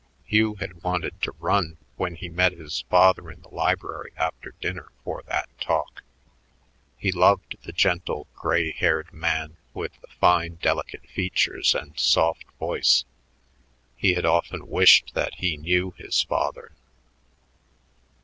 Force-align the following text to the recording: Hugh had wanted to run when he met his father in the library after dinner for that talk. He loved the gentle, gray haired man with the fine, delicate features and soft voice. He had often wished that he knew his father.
Hugh 0.25 0.55
had 0.55 0.81
wanted 0.81 1.21
to 1.21 1.35
run 1.37 1.77
when 1.95 2.15
he 2.15 2.27
met 2.27 2.53
his 2.53 2.85
father 2.89 3.29
in 3.29 3.41
the 3.43 3.53
library 3.53 4.13
after 4.17 4.55
dinner 4.59 4.89
for 5.03 5.21
that 5.27 5.47
talk. 5.59 6.01
He 6.97 7.11
loved 7.11 7.55
the 7.61 7.71
gentle, 7.71 8.25
gray 8.33 8.71
haired 8.71 9.13
man 9.13 9.57
with 9.75 10.01
the 10.01 10.07
fine, 10.07 10.55
delicate 10.55 11.07
features 11.07 11.75
and 11.75 11.99
soft 11.99 12.49
voice. 12.57 13.05
He 13.95 14.15
had 14.15 14.25
often 14.25 14.67
wished 14.67 15.13
that 15.13 15.35
he 15.35 15.55
knew 15.55 15.91
his 15.99 16.23
father. 16.23 16.71